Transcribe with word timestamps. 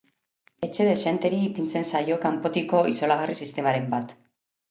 Etxe 0.67 0.85
dexenteri 0.87 1.41
ipintzen 1.49 1.85
zaio 1.91 2.17
kanpotiko 2.25 2.81
isolagarri 2.93 3.39
sistemaren 3.45 3.89
bat. 3.93 4.17